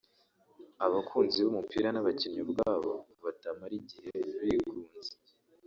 abakunzi 0.85 1.37
b’umupira 1.41 1.87
n’abakinnyi 1.91 2.39
ubwabo 2.45 2.91
batamara 3.23 3.73
igihe 3.81 4.13
bigunze 4.43 5.13